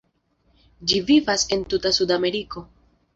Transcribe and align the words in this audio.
Ĝi 0.91 1.01
vivas 1.09 1.43
en 1.57 1.65
tuta 1.73 1.91
Sudameriko. 1.99 2.65